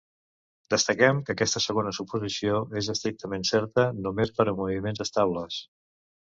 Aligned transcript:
Destaquem 0.73 1.19
que 1.27 1.33
aquesta 1.35 1.61
segona 1.65 1.93
suposició 1.97 2.61
és 2.81 2.89
estrictament 2.95 3.45
certa 3.51 3.85
només 4.07 4.33
per 4.41 4.49
a 4.53 4.57
moviments 4.63 5.07
estables. 5.07 5.61